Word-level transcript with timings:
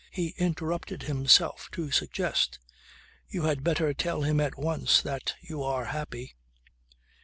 He 0.09 0.29
interrupted 0.39 1.03
himself 1.03 1.69
to 1.73 1.91
suggest: 1.91 2.57
"You 3.29 3.43
had 3.43 3.63
better 3.63 3.93
tell 3.93 4.23
him 4.23 4.39
at 4.39 4.57
once 4.57 4.99
that 5.03 5.35
you 5.41 5.61
are 5.61 5.85
happy." 5.85 6.35